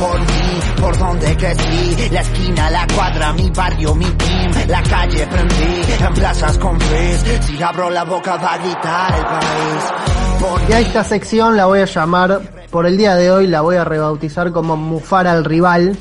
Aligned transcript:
Por 0.00 0.20
mí, 0.20 0.60
por 0.80 0.98
donde 0.98 1.36
crecí, 1.36 2.08
la 2.10 2.20
esquina, 2.20 2.70
la 2.70 2.86
cuadra, 2.94 3.32
mi 3.32 3.50
barrio, 3.50 3.94
mi 3.94 4.06
team, 4.06 4.52
la 4.68 4.82
calle 4.82 5.26
prendí, 5.26 6.04
en 6.04 6.14
plazas 6.14 6.58
con 6.58 6.80
frizz, 6.80 7.46
si 7.46 7.62
abro 7.62 7.90
la 7.90 8.04
boca 8.04 8.36
va 8.36 8.54
a 8.54 8.58
gritar 8.58 9.14
el 9.14 9.24
país. 9.26 10.40
Por 10.40 10.70
Y 10.70 10.72
a 10.72 10.80
esta 10.80 11.04
sección 11.04 11.56
la 11.56 11.66
voy 11.66 11.80
a 11.80 11.84
llamar, 11.84 12.40
por 12.70 12.86
el 12.86 12.96
día 12.96 13.14
de 13.14 13.30
hoy 13.30 13.46
la 13.46 13.60
voy 13.60 13.76
a 13.76 13.84
rebautizar 13.84 14.52
como 14.52 14.76
Mufar 14.76 15.26
al 15.26 15.44
rival. 15.44 15.96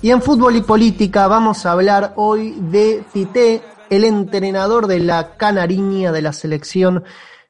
Y 0.00 0.10
en 0.10 0.22
fútbol 0.22 0.56
y 0.56 0.62
política 0.62 1.26
vamos 1.26 1.66
a 1.66 1.72
hablar 1.72 2.12
hoy 2.16 2.54
de 2.58 3.04
Tite, 3.12 3.62
el 3.90 4.04
entrenador 4.04 4.86
de 4.86 5.00
la 5.00 5.36
Canariña 5.36 6.12
de 6.12 6.22
la 6.22 6.32
selección 6.32 7.04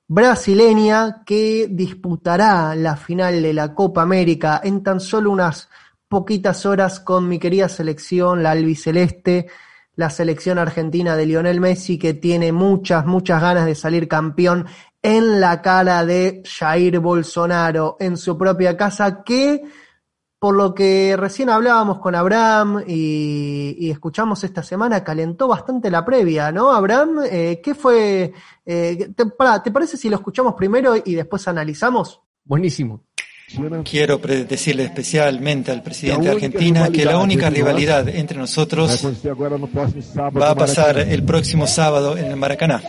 brasileña 0.07 1.23
que 1.25 1.68
disputará 1.71 2.75
la 2.75 2.96
final 2.96 3.43
de 3.43 3.53
la 3.53 3.75
Copa 3.75 4.03
América 4.03 4.61
en 4.62 4.82
tan 4.82 5.00
solo 5.00 5.30
unas 5.30 5.68
poquitas 6.09 6.67
horas 6.67 7.00
con 7.00 7.29
mi 7.29 7.39
querida 7.39 7.68
selección, 7.68 8.43
la 8.43 8.53
albiceleste, 8.53 9.46
la 9.96 10.11
selección 10.11 10.59
argentina 10.59 11.17
de 11.17 11.26
Lionel 11.26 11.61
Messi, 11.61 11.98
que 11.98 12.14
tiene 12.14 12.53
muchas, 12.53 13.07
muchas 13.07 13.40
ganas 13.40 13.67
de 13.67 13.75
salir 13.75 14.09
campeón 14.09 14.67
en 15.03 15.40
la 15.40 15.62
cara 15.62 16.04
de 16.04 16.43
Jair 16.45 16.98
Bolsonaro 16.98 17.96
en 18.00 18.17
su 18.17 18.36
propia 18.36 18.76
casa, 18.76 19.23
que 19.23 19.62
por 20.44 20.57
lo 20.57 20.75
que 20.75 21.16
recién 21.16 21.48
hablábamos 21.48 22.00
con 22.00 22.14
Abraham 22.14 22.84
y, 22.86 23.76
y 23.79 23.90
escuchamos 23.90 24.44
esta 24.44 24.62
semana, 24.62 25.03
calentó 25.03 25.48
bastante 25.48 25.90
la 25.90 26.04
previa, 26.04 26.53
¿no, 26.53 26.70
Abraham? 26.70 27.20
Eh, 27.30 27.62
¿Qué 27.64 27.75
fue? 27.75 28.30
eh, 28.67 29.08
te, 29.17 29.25
pará, 29.25 29.62
¿Te 29.62 29.70
parece 29.70 29.96
si 29.96 30.11
lo 30.11 30.17
escuchamos 30.17 30.53
primero 30.53 30.96
y 31.03 31.14
después 31.14 31.48
analizamos? 31.48 32.20
Buenísimo. 32.44 33.05
Quiero 33.84 34.20
pre- 34.20 34.44
decirle 34.44 34.84
especialmente 34.84 35.72
al 35.72 35.83
presidente 35.83 36.27
de 36.27 36.33
Argentina 36.33 36.91
que 36.91 37.06
la 37.06 37.17
única 37.17 37.48
rivalidad 37.48 38.06
entre 38.11 38.36
nosotros 38.36 39.03
va 40.39 40.50
a 40.50 40.55
pasar 40.55 40.98
el 40.98 41.22
próximo 41.22 41.67
sábado 41.67 42.19
en 42.19 42.27
el 42.27 42.37
Maracaná. 42.37 42.83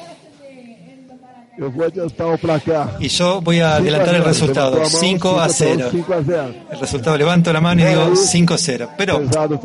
Y 3.00 3.08
yo 3.08 3.42
voy 3.42 3.60
a 3.60 3.76
adelantar 3.76 4.16
el 4.16 4.24
resultado, 4.24 4.86
5 4.86 5.40
a 5.40 5.50
0. 5.50 5.88
5 5.92 6.14
a 6.14 6.24
0. 6.26 6.54
El 6.72 6.80
resultado 6.80 7.18
levanto 7.18 7.54
la 7.54 7.62
mano 7.62 7.82
y 7.82 7.86
digo 7.86 8.12
5-0. 8.12 8.90
Pero 8.98 9.22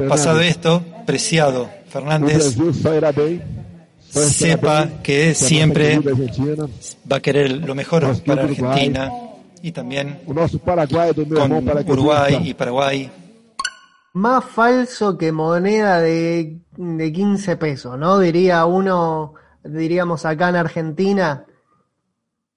pasado 0.09 0.41
esto, 0.41 0.83
Preciado 1.05 1.69
Fernández 1.89 2.57
sepa 4.11 4.89
que 5.03 5.31
a 5.31 5.35
siempre 5.35 6.01
va 7.11 7.17
a 7.17 7.21
querer 7.21 7.53
lo 7.53 7.75
mejor 7.75 8.07
para. 8.23 8.43
Argentina 8.43 9.11
y 9.63 9.73
también 9.73 10.21
con 10.27 11.53
Uruguay 11.87 12.41
y 12.45 12.55
Paraguay. 12.55 13.11
Más 14.13 14.45
falso 14.45 15.17
que 15.17 15.31
moneda 15.31 16.01
de, 16.01 16.59
de 16.77 17.13
15 17.13 17.57
pesos, 17.57 17.97
¿no? 17.97 18.19
Diría 18.19 18.65
uno, 18.65 19.35
diríamos 19.63 20.25
acá 20.25 20.49
en 20.49 20.57
Argentina, 20.57 21.45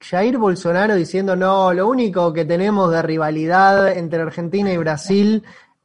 Jair 0.09 0.37
Bolsonaro 0.37 0.95
diciendo, 0.95 1.35
no, 1.35 1.73
lo 1.73 1.87
único 1.87 2.33
que 2.33 2.45
tenemos 2.45 2.91
de 2.91 3.01
rivalidad 3.01 3.95
entre 3.97 4.21
Argentina 4.21 4.71
y 4.71 4.77
Brasil, 4.77 5.43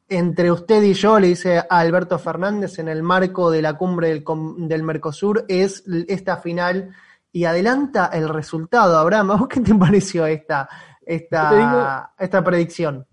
entre 0.08 0.50
usted 0.50 0.83
y 0.83 0.94
yo, 0.94 1.19
le 1.20 1.28
dice 1.28 1.58
a 1.58 1.66
Alberto 1.69 2.19
Fernández 2.19 2.78
en 2.78 2.88
el 2.88 3.02
marco 3.02 3.50
de 3.50 3.62
la 3.62 3.75
cumbre 3.75 4.08
del, 4.08 4.25
del 4.58 4.83
Mercosur, 4.83 5.44
es 5.48 5.84
esta 6.08 6.38
final 6.38 6.91
y 7.30 7.44
adelanta 7.44 8.06
el 8.12 8.28
resultado. 8.28 8.98
Abraham, 8.98 9.30
¿a 9.33 9.36
vos 9.36 9.48
qué 9.48 9.60
te 9.60 9.75
pareció 9.75 10.27
esta, 10.27 10.69
esta, 11.05 11.53
digo- 11.53 12.08
esta 12.19 12.42
predicción? 12.42 13.06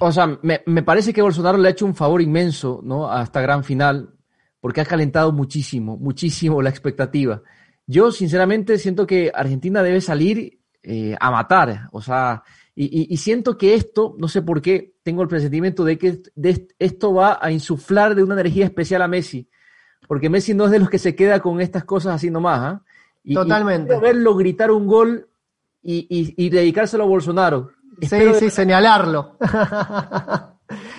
O 0.00 0.10
sea, 0.12 0.26
me, 0.42 0.62
me 0.66 0.82
parece 0.82 1.12
que 1.12 1.20
Bolsonaro 1.22 1.58
le 1.58 1.68
ha 1.68 1.72
hecho 1.72 1.84
un 1.84 1.94
favor 1.94 2.22
inmenso, 2.22 2.80
¿no? 2.82 3.10
A 3.10 3.22
esta 3.22 3.40
gran 3.40 3.62
final, 3.64 4.14
porque 4.60 4.80
ha 4.80 4.86
calentado 4.86 5.32
muchísimo, 5.32 5.96
muchísimo 5.98 6.62
la 6.62 6.70
expectativa. 6.70 7.42
Yo, 7.86 8.10
sinceramente, 8.12 8.78
siento 8.78 9.06
que 9.06 9.30
Argentina 9.34 9.82
debe 9.82 10.00
salir 10.00 10.58
eh, 10.82 11.16
a 11.20 11.30
matar, 11.30 11.88
o 11.92 12.00
sea, 12.02 12.42
y, 12.74 12.84
y- 12.84 13.06
y 13.12 13.16
siento 13.16 13.56
que 13.58 13.74
esto, 13.74 14.14
no 14.18 14.28
sé 14.28 14.42
por 14.42 14.60
qué, 14.62 14.94
tengo 15.02 15.22
el 15.22 15.28
presentimiento 15.28 15.84
de 15.84 15.98
que 15.98 16.20
de 16.34 16.68
esto 16.78 17.12
va 17.14 17.38
a 17.40 17.50
insuflar 17.50 18.14
de 18.14 18.22
una 18.22 18.34
energía 18.34 18.64
especial 18.66 19.02
a 19.02 19.08
Messi, 19.08 19.48
porque 20.06 20.28
Messi 20.28 20.54
no 20.54 20.66
es 20.66 20.70
de 20.70 20.78
los 20.78 20.88
que 20.90 20.98
se 20.98 21.16
queda 21.16 21.40
con 21.40 21.60
estas 21.60 21.84
cosas 21.84 22.14
así 22.16 22.30
nomás, 22.30 22.60
¿ah? 22.60 22.82
Y- 23.24 23.32
y 23.32 23.34
Totalmente. 23.34 23.88
quiero 23.88 24.00
verlo 24.00 24.36
gritar 24.36 24.70
un 24.70 24.86
gol 24.86 25.28
y, 25.82 26.06
y- 26.08 26.34
y 26.46 26.50
dedicárselo 26.50 27.02
a 27.04 27.06
Bolsonaro. 27.08 27.70
Sí, 27.98 28.04
Espero 28.04 28.32
de 28.34 28.38
sí, 28.40 28.50
señalarlo. 28.50 29.36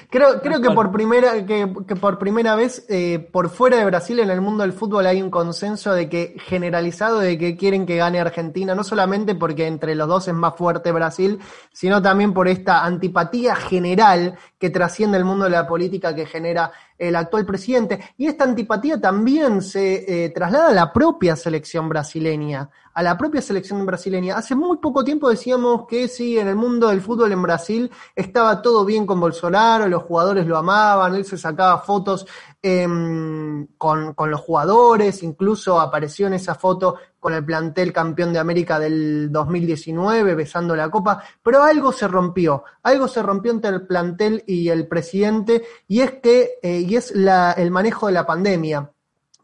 creo 0.10 0.42
creo 0.42 0.62
que 0.62 0.72
por 0.72 0.92
primera, 0.92 1.46
que, 1.46 1.74
que 1.88 1.96
por 1.96 2.18
primera 2.18 2.56
vez 2.56 2.86
eh, 2.90 3.20
por 3.32 3.50
fuera 3.50 3.78
de 3.78 3.86
Brasil 3.86 4.20
en 4.20 4.30
el 4.30 4.42
mundo 4.42 4.64
del 4.64 4.74
fútbol 4.74 5.06
hay 5.06 5.22
un 5.22 5.30
consenso 5.30 5.94
de 5.94 6.10
que 6.10 6.36
generalizado 6.40 7.20
de 7.20 7.38
que 7.38 7.58
quieren 7.58 7.86
que 7.86 7.98
gane 7.98 8.20
Argentina, 8.20 8.76
no 8.76 8.84
solamente 8.84 9.36
porque 9.36 9.68
entre 9.68 9.96
los 9.96 10.08
dos 10.08 10.28
es 10.28 10.34
más 10.34 10.56
fuerte 10.56 10.92
Brasil, 10.92 11.40
sino 11.72 12.02
también 12.02 12.34
por 12.34 12.48
esta 12.48 12.86
antipatía 12.86 13.56
general 13.56 14.38
que 14.58 14.70
trasciende 14.70 15.18
el 15.18 15.26
mundo 15.26 15.46
de 15.46 15.52
la 15.52 15.68
política 15.68 16.16
que 16.16 16.26
genera 16.26 16.72
el 16.98 17.16
actual 17.16 17.46
presidente. 17.46 18.00
Y 18.18 18.28
esta 18.28 18.44
antipatía 18.44 19.00
también 19.00 19.62
se 19.62 20.26
eh, 20.26 20.30
traslada 20.30 20.70
a 20.70 20.74
la 20.74 20.94
propia 20.94 21.36
selección 21.36 21.90
brasileña, 21.90 22.70
a 22.94 23.04
la 23.04 23.18
propia 23.18 23.42
selección 23.42 23.86
brasileña. 23.86 24.38
Hace 24.38 24.56
muy 24.56 24.78
poco 24.78 25.04
tiempo 25.04 25.30
decíamos 25.30 25.86
que 25.88 26.08
sí, 26.08 26.40
en 26.40 26.48
el 26.48 26.56
mundo 26.56 26.88
del 26.88 27.02
fútbol 27.02 27.32
en 27.32 27.42
Brasil 27.42 27.92
estaba 28.16 28.62
todo 28.62 28.86
bien 28.86 29.06
con 29.06 29.20
Bolsonaro, 29.20 29.88
los 29.88 30.04
jugadores 30.04 30.48
lo 30.48 30.58
amaban, 30.58 31.16
él 31.16 31.26
se 31.26 31.38
sacaba 31.38 31.80
fotos 31.80 32.26
em, 32.68 33.68
con, 33.78 34.14
los 34.18 34.42
jugadores, 34.42 35.24
incluso 35.24 35.80
apareció 35.80 36.28
en 36.28 36.34
esa 36.34 36.56
foto 36.56 36.96
con 37.20 37.34
el 37.34 37.46
plantel 37.46 37.94
campeón 37.94 38.34
de 38.34 38.40
América 38.40 38.80
del 38.80 39.32
2019, 39.32 40.36
besando 40.36 40.76
la 40.76 40.90
copa, 40.90 41.24
pero 41.42 41.64
algo 41.64 41.92
se 41.92 42.08
rompió, 42.08 42.64
algo 42.84 43.08
se 43.08 43.22
rompió 43.22 43.52
entre 43.52 43.72
el 43.72 43.88
plantel 43.88 44.44
y 44.46 44.70
el 44.70 44.88
presidente, 44.88 45.64
y 45.88 46.02
es 46.02 46.14
que, 46.22 46.60
eh, 46.62 46.80
y 46.80 46.96
es 46.96 47.12
el 47.12 47.72
manejo 47.72 48.08
de 48.08 48.14
la 48.14 48.26
pandemia. 48.26 48.92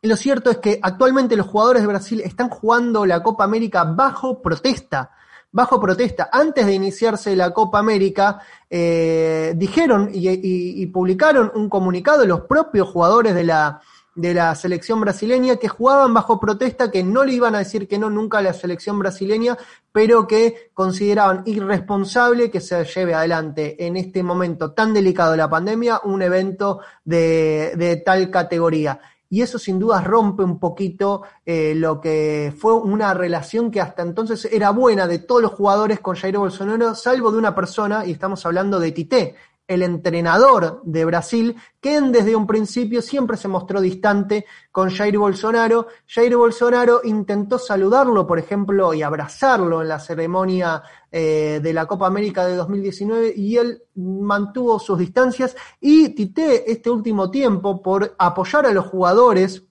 Y 0.01 0.07
lo 0.07 0.17
cierto 0.17 0.51
es 0.51 0.57
que 0.57 0.79
actualmente 0.81 1.37
los 1.37 1.47
jugadores 1.47 1.81
de 1.81 1.87
Brasil 1.87 2.21
están 2.21 2.49
jugando 2.49 3.05
la 3.05 3.23
Copa 3.23 3.45
América 3.45 3.85
bajo 3.85 4.41
protesta. 4.41 5.11
Bajo 5.55 5.79
protesta. 5.79 6.29
Antes 6.31 6.65
de 6.65 6.73
iniciarse 6.73 7.35
la 7.35 7.51
Copa 7.53 7.77
América, 7.77 8.39
eh, 8.67 9.53
dijeron 9.55 10.09
y, 10.11 10.27
y- 10.27 10.85
publicaron 10.87 11.51
un 11.53 11.69
comunicado 11.69 12.25
los 12.25 12.41
propios 12.41 12.89
jugadores 12.89 13.35
de 13.35 13.43
la, 13.43 13.79
de 14.15 14.33
la 14.33 14.55
selección 14.55 14.99
brasileña 14.99 15.57
que 15.57 15.67
jugaban 15.67 16.11
bajo 16.11 16.39
protesta, 16.39 16.89
que 16.89 17.03
no 17.03 17.23
le 17.23 17.33
iban 17.33 17.53
a 17.53 17.59
decir 17.59 17.87
que 17.87 17.99
no 17.99 18.09
nunca 18.09 18.39
a 18.39 18.41
la 18.41 18.53
selección 18.53 18.97
brasileña, 18.97 19.55
pero 19.91 20.25
que 20.25 20.71
consideraban 20.73 21.43
irresponsable 21.45 22.49
que 22.49 22.59
se 22.59 22.83
lleve 22.85 23.13
adelante 23.13 23.85
en 23.85 23.95
este 23.95 24.23
momento 24.23 24.71
tan 24.71 24.91
delicado 24.91 25.33
de 25.33 25.37
la 25.37 25.49
pandemia 25.51 26.01
un 26.03 26.23
evento 26.23 26.79
de, 27.05 27.73
de 27.77 27.97
tal 27.97 28.31
categoría 28.31 28.99
y 29.33 29.41
eso 29.41 29.57
sin 29.57 29.79
duda 29.79 29.99
rompe 29.99 30.43
un 30.43 30.59
poquito 30.59 31.23
eh, 31.43 31.73
lo 31.75 31.99
que 31.99 32.53
fue 32.55 32.75
una 32.75 33.15
relación 33.15 33.71
que 33.71 33.81
hasta 33.81 34.03
entonces 34.03 34.45
era 34.45 34.69
buena 34.69 35.07
de 35.07 35.17
todos 35.17 35.41
los 35.41 35.53
jugadores 35.53 36.01
con 36.01 36.15
Jair 36.15 36.37
Bolsonaro, 36.37 36.93
salvo 36.93 37.31
de 37.31 37.39
una 37.39 37.55
persona, 37.55 38.05
y 38.05 38.11
estamos 38.11 38.45
hablando 38.45 38.79
de 38.79 38.91
Tite, 38.91 39.35
el 39.67 39.81
entrenador 39.81 40.81
de 40.83 41.05
Brasil, 41.05 41.55
que 41.79 41.99
desde 42.01 42.35
un 42.35 42.45
principio 42.45 43.01
siempre 43.01 43.37
se 43.37 43.47
mostró 43.47 43.79
distante 43.81 44.45
con 44.71 44.89
Jair 44.89 45.17
Bolsonaro. 45.17 45.87
Jair 46.07 46.35
Bolsonaro 46.35 47.01
intentó 47.03 47.57
saludarlo, 47.57 48.27
por 48.27 48.39
ejemplo, 48.39 48.93
y 48.93 49.01
abrazarlo 49.01 49.81
en 49.81 49.87
la 49.87 49.99
ceremonia 49.99 50.83
eh, 51.11 51.59
de 51.61 51.73
la 51.73 51.85
Copa 51.85 52.07
América 52.07 52.45
de 52.45 52.55
2019 52.55 53.33
y 53.35 53.57
él 53.57 53.83
mantuvo 53.95 54.79
sus 54.79 54.99
distancias 54.99 55.55
y 55.79 56.09
Tite 56.09 56.71
este 56.71 56.89
último 56.89 57.31
tiempo 57.31 57.81
por 57.81 58.15
apoyar 58.17 58.65
a 58.65 58.73
los 58.73 58.85
jugadores 58.87 59.63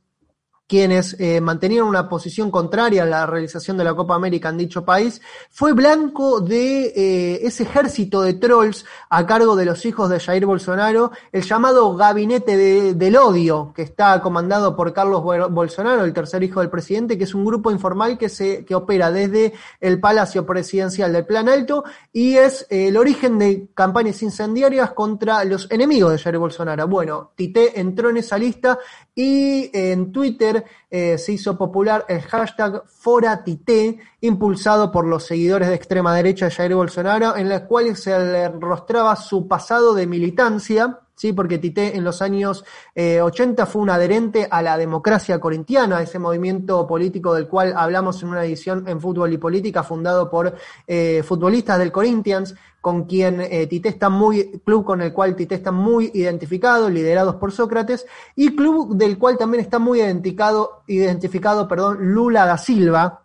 quienes 0.73 1.17
eh, 1.21 1.39
mantenían 1.43 1.85
una 1.85 2.09
posición 2.09 2.51
contraria 2.51 3.03
a 3.03 3.05
la 3.05 3.27
realización 3.27 3.77
de 3.77 3.85
la 3.85 3.93
Copa 3.95 4.15
América 4.15 4.49
en 4.49 4.57
dicho 4.57 4.87
país, 4.87 5.21
fue 5.51 5.75
blanco 5.75 6.41
de 6.41 6.87
eh, 6.97 7.41
ese 7.43 7.65
ejército 7.65 8.23
de 8.23 8.33
trolls 8.33 8.87
a 9.11 9.27
cargo 9.27 9.55
de 9.55 9.67
los 9.67 9.85
hijos 9.85 10.09
de 10.09 10.19
Jair 10.19 10.47
Bolsonaro, 10.47 11.13
el 11.31 11.43
llamado 11.43 11.95
Gabinete 11.95 12.57
de- 12.57 12.95
del 12.95 13.17
Odio, 13.19 13.75
que 13.77 13.83
está 13.83 14.23
comandado 14.23 14.75
por 14.75 14.95
Carlos 14.95 15.23
Bo- 15.23 15.51
Bolsonaro, 15.51 16.05
el 16.05 16.15
tercer 16.15 16.43
hijo 16.43 16.61
del 16.61 16.71
presidente, 16.71 17.19
que 17.19 17.25
es 17.25 17.35
un 17.35 17.45
grupo 17.45 17.71
informal 17.71 18.17
que, 18.17 18.31
se, 18.31 18.65
que 18.65 18.75
opera 18.75 19.11
desde 19.11 19.53
el 19.79 20.01
Palacio 20.01 20.47
Presidencial 20.47 21.13
del 21.13 21.27
Plan 21.27 21.51
Alto 21.51 21.85
y 22.15 22.37
es 22.37 22.67
eh, 22.71 22.89
el 22.89 22.97
origen 22.97 23.39
de 23.39 23.69
campañas 23.75 24.23
incendiarias 24.23 24.93
contra 24.93 25.45
los 25.45 25.71
enemigos 25.71 26.13
de 26.13 26.19
Jair 26.19 26.39
Bolsonaro. 26.39 26.89
Bueno, 26.89 27.33
Tite 27.37 27.79
entró 27.79 28.09
en 28.09 28.17
esa 28.17 28.39
lista 28.39 28.79
y 29.15 29.69
en 29.75 30.11
Twitter 30.13 30.62
Eh, 30.91 31.19
se 31.19 31.33
hizo 31.33 31.57
popular 31.57 32.05
el 32.09 32.21
hashtag 32.23 32.85
ForaTite, 32.87 33.99
impulsado 34.21 34.91
por 34.91 35.07
los 35.07 35.25
seguidores 35.25 35.69
de 35.69 35.75
extrema 35.75 36.15
derecha 36.15 36.47
de 36.47 36.53
Jair 36.53 36.75
Bolsonaro, 36.75 37.37
en 37.37 37.51
el 37.51 37.65
cual 37.65 37.97
se 37.97 38.19
le 38.19 38.49
rostraba 38.49 39.17
su 39.17 39.49
pasado 39.49 39.95
de 39.95 40.07
militancia 40.07 41.01
¿sí? 41.23 41.33
porque 41.33 41.59
Tite 41.59 41.97
en 41.97 42.03
los 42.03 42.21
años 42.21 42.65
80 42.97 43.63
eh, 43.63 43.67
fue 43.67 43.81
un 43.81 43.91
adherente 43.91 44.49
a 44.51 44.61
la 44.61 44.77
democracia 44.77 45.39
corintiana, 45.39 46.03
ese 46.03 46.19
movimiento 46.19 46.85
político 46.85 47.33
del 47.35 47.47
cual 47.47 47.75
hablamos 47.77 48.21
en 48.23 48.31
una 48.31 48.45
edición 48.45 48.89
en 48.89 49.01
Fútbol 49.01 49.33
y 49.33 49.39
Política, 49.39 49.85
fundado 49.85 50.29
por 50.29 50.57
eh, 50.85 51.23
futbolistas 51.25 51.79
del 51.79 51.93
Corinthians, 51.93 52.57
con 52.81 53.05
quien 53.05 53.41
eh, 53.41 53.69
Tite 53.69 53.91
está 53.91 54.09
muy, 54.09 54.61
club 54.65 54.85
con 54.85 55.01
el 55.01 55.13
cual 55.13 55.37
Tite 55.37 55.55
está 55.55 55.71
muy 55.71 56.11
identificado, 56.13 56.91
liderados 56.91 57.37
por 57.37 57.53
Sócrates, 57.53 58.05
y 58.35 58.57
club 58.57 58.97
del 58.97 59.17
cual 59.17 59.39
también 59.39 59.63
está 59.63 59.79
muy 59.79 60.01
identificado, 60.01 60.83
identificado 60.89 61.69
perdón, 61.69 61.99
Lula 62.01 62.47
da 62.47 62.59
Silva, 62.59 63.23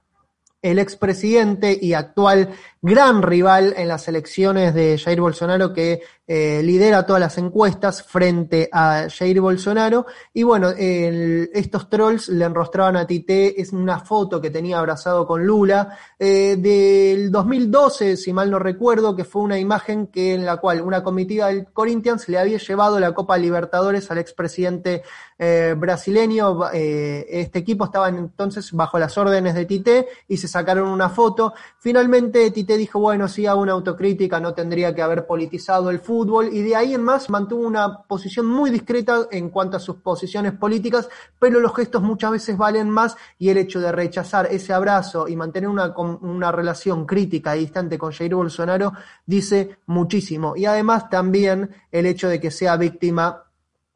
el 0.62 0.80
expresidente 0.80 1.78
y 1.82 1.94
actual 1.94 2.50
gran 2.88 3.22
rival 3.22 3.74
en 3.78 3.90
las 3.90 4.08
elecciones 4.08 4.74
de 4.74 4.98
Jair 4.98 5.20
Bolsonaro 5.20 5.74
que 5.74 6.02
eh, 6.30 6.62
lidera 6.62 7.06
todas 7.06 7.22
las 7.22 7.38
encuestas 7.38 8.04
frente 8.04 8.68
a 8.72 9.08
Jair 9.10 9.40
Bolsonaro. 9.40 10.06
Y 10.34 10.44
bueno, 10.44 10.72
estos 10.72 11.90
trolls 11.90 12.28
le 12.28 12.44
enrostraban 12.44 12.98
a 12.98 13.08
Tite, 13.08 13.62
es 13.62 13.72
una 13.72 14.00
foto 14.00 14.42
que 14.42 14.50
tenía 14.50 14.78
abrazado 14.80 15.26
con 15.26 15.46
Lula, 15.46 15.98
eh, 16.20 16.58
del 16.60 17.32
2012, 17.32 18.18
si 18.18 18.34
mal 18.34 18.52
no 18.52 18.60
recuerdo, 18.60 19.16
que 19.16 19.24
fue 19.24 19.42
una 19.42 19.58
imagen 19.58 20.08
que 20.08 20.34
en 20.34 20.46
la 20.46 20.58
cual 20.58 20.82
una 20.82 21.02
comitiva 21.02 21.48
del 21.48 21.68
Corinthians 21.72 22.28
le 22.28 22.40
había 22.40 22.58
llevado 22.58 23.00
la 23.00 23.14
Copa 23.14 23.38
Libertadores 23.38 24.12
al 24.12 24.18
expresidente 24.18 25.04
eh, 25.40 25.76
brasileño. 25.78 26.70
este 26.74 27.60
equipo 27.60 27.86
estaba 27.86 28.10
entonces 28.10 28.72
bajo 28.74 29.00
las 29.00 29.18
órdenes 29.18 29.56
de 29.56 29.66
Tite 29.66 30.08
y 30.28 30.36
se 30.36 30.50
sacaron 30.50 30.90
una 30.90 31.10
foto. 31.10 31.54
Finalmente 31.80 32.52
Tite 32.52 32.77
dijo, 32.78 33.00
bueno, 33.00 33.28
si 33.28 33.46
hago 33.46 33.62
una 33.62 33.74
autocrítica, 33.74 34.40
no 34.40 34.54
tendría 34.54 34.94
que 34.94 35.02
haber 35.02 35.26
politizado 35.26 35.90
el 35.90 36.00
fútbol, 36.00 36.50
y 36.52 36.62
de 36.62 36.76
ahí 36.76 36.94
en 36.94 37.04
más 37.04 37.30
mantuvo 37.30 37.66
una 37.66 38.04
posición 38.04 38.46
muy 38.46 38.70
discreta 38.70 39.28
en 39.32 39.50
cuanto 39.50 39.78
a 39.78 39.80
sus 39.80 39.98
posiciones 39.98 40.54
políticas, 40.54 41.10
pero 41.40 41.60
los 41.60 41.76
gestos 41.76 42.02
muchas 42.02 42.32
veces 42.32 42.58
valen 42.58 42.90
más 42.90 43.16
y 43.40 43.50
el 43.50 43.58
hecho 43.58 43.80
de 43.80 43.92
rechazar 43.92 44.48
ese 44.52 44.74
abrazo 44.74 45.28
y 45.28 45.36
mantener 45.36 45.70
una, 45.70 45.94
una 45.98 46.52
relación 46.52 47.06
crítica 47.06 47.56
y 47.56 47.62
distante 47.62 47.98
con 47.98 48.12
Jair 48.12 48.36
Bolsonaro 48.36 48.94
dice 49.26 49.78
muchísimo. 49.86 50.56
Y 50.56 50.66
además 50.66 51.10
también 51.10 51.72
el 51.92 52.06
hecho 52.06 52.30
de 52.30 52.40
que 52.40 52.52
sea 52.52 52.78
víctima 52.78 53.47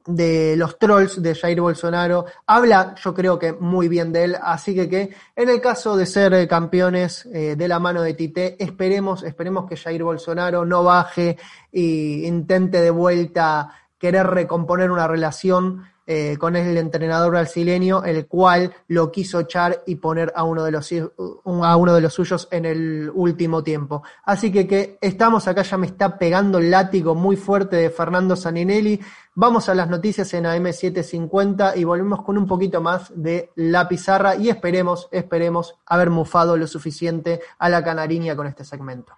de 0.06 0.56
los 0.58 0.78
trolls 0.80 1.22
de 1.22 1.36
Jair 1.36 1.62
Bolsonaro. 1.62 2.26
Habla, 2.48 2.96
yo 3.04 3.14
creo 3.14 3.38
que 3.38 3.54
muy 3.54 3.88
bien 3.88 4.12
de 4.12 4.24
él, 4.24 4.38
así 4.42 4.74
que 4.74 4.90
que 4.90 5.10
en 5.36 5.50
el 5.50 5.62
caso 5.62 5.96
de 5.96 6.06
ser 6.06 6.34
eh, 6.34 6.48
campeones 6.48 7.26
eh, 7.34 7.56
de 7.56 7.68
la 7.68 7.80
mano 7.80 8.02
de 8.02 8.14
Tite, 8.14 8.64
esperemos, 8.64 9.24
esperemos 9.24 9.68
que 9.68 9.78
Jair 9.78 10.04
Bolsonaro 10.04 10.66
no 10.66 10.84
baje 10.84 11.38
e 11.72 12.24
intente 12.26 12.82
de 12.82 12.90
vuelta 12.90 13.70
querer 13.98 14.26
recomponer 14.28 14.90
una 14.90 15.08
relación 15.08 15.84
eh, 16.14 16.36
con 16.38 16.58
el 16.58 16.78
entrenador 16.78 17.32
brasileño, 17.32 18.04
el 18.04 18.28
cual 18.28 18.74
lo 18.90 19.14
quiso 19.14 19.40
echar 19.40 19.82
y 19.86 19.96
poner 19.96 20.34
a 20.36 20.44
uno 20.44 20.66
de 20.66 20.72
los 20.72 20.92
a 20.92 21.78
uno 21.78 21.94
de 21.94 22.02
los 22.02 22.14
suyos 22.14 22.50
en 22.52 22.66
el 22.66 23.10
último 23.14 23.64
tiempo. 23.64 24.04
Así 24.26 24.52
que 24.52 24.68
que 24.68 24.98
estamos 25.00 25.48
acá, 25.48 25.62
ya 25.62 25.78
me 25.78 25.88
está 25.88 26.18
pegando 26.18 26.58
el 26.58 26.70
látigo 26.70 27.16
muy 27.16 27.38
fuerte 27.38 27.78
de 27.78 27.90
Fernando 27.90 28.36
Saninelli. 28.36 29.00
Vamos 29.36 29.70
a 29.70 29.74
las 29.74 29.88
noticias 29.88 30.34
en 30.34 30.44
AM750 30.44 31.78
y 31.78 31.86
volvemos 31.86 32.24
con 32.24 32.38
un 32.38 32.46
poquito 32.46 32.82
más 32.82 33.14
de 33.16 33.52
la 33.56 33.88
pizarra 33.88 34.36
y 34.36 34.50
esperemos, 34.50 35.08
esperemos 35.14 35.76
haber 35.86 36.10
mufado 36.10 36.58
lo 36.58 36.68
suficiente 36.68 37.40
a 37.58 37.70
la 37.70 37.82
canariña 37.86 38.36
con 38.36 38.48
este 38.48 38.66
segmento. 38.66 39.16